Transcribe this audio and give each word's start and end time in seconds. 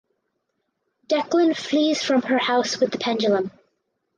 Declan 1.09 1.55
flees 1.55 2.01
from 2.03 2.23
her 2.23 2.39
house 2.39 2.79
with 2.79 2.91
the 2.91 2.97
pendulum. 2.97 3.51